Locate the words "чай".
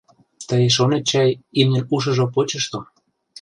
1.09-1.29